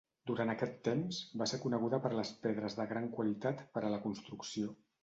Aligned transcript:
Durant 0.29 0.51
aquest 0.53 0.79
temps, 0.87 1.19
va 1.41 1.47
ser 1.51 1.59
coneguda 1.65 2.01
per 2.07 2.13
les 2.17 2.33
pedres 2.47 2.81
de 2.81 2.89
gran 2.95 3.09
qualitat 3.19 3.67
per 3.79 3.87
a 3.91 3.95
la 3.97 4.07
construcció. 4.09 4.77